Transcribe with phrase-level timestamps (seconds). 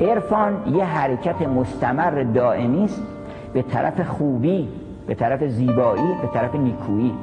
[0.00, 3.02] عرفان یه حرکت مستمر دائمی است
[3.52, 4.68] به طرف خوبی
[5.06, 7.14] به طرف زیبایی به طرف نیکویی.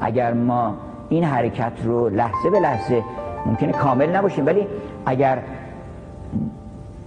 [0.00, 0.74] اگر ما
[1.08, 3.02] این حرکت رو لحظه به لحظه
[3.46, 4.66] ممکنه کامل نباشیم ولی
[5.06, 5.38] اگر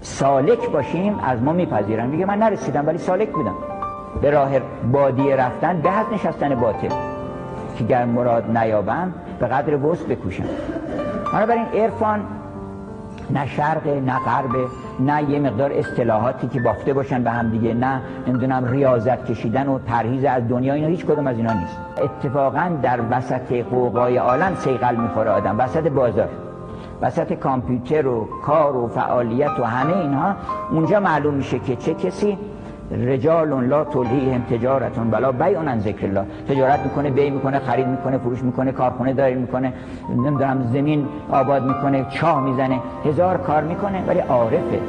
[0.02, 2.08] سالک باشیم از ما میپذیرن.
[2.08, 3.56] میگه من نرسیدم ولی سالک بودم.
[4.22, 4.50] به راه
[4.92, 6.90] بادیه رفتن به از نشستن باطل.
[7.78, 10.44] که گر مراد نیابم به قدر وسط بکوشم.
[11.34, 12.20] بنابراین عرفان
[13.34, 18.02] نه شرق نه غرب نه یه مقدار اصطلاحاتی که بافته باشن به هم دیگه نه
[18.28, 21.78] نمی‌دونم ریاضت کشیدن و پرهیز از دنیا اینا هیچ کدوم از اینا نیست.
[21.98, 25.60] اتفاقا در وسط قوقای عالم سیقل می‌خوره آدم.
[25.60, 26.30] وسط بازار
[27.02, 30.36] وسط کامپیوتر و کار و فعالیت و همه اینها.
[30.72, 32.38] اونجا معلوم میشه که چه کسی
[32.92, 36.26] رجال لا تلهیهم تجارتون بلا بیع عن ذکر الله.
[36.50, 39.74] تجارت می‌کنه بی می‌کنه خرید می‌کنه فروش می‌کنه کارخونه داری می‌کنه
[40.10, 42.80] نمی‌دونم زمین آباد می‌کنه چاه می‌زنه.
[43.06, 44.80] هزار کار می‌کنه ولی عارفه.